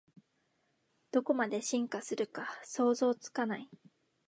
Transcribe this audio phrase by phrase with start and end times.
[1.11, 3.69] どこまで進化するか想像つかない